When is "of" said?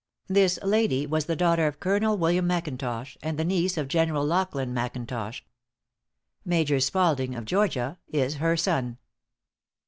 1.67-1.79, 3.77-3.87, 7.35-7.45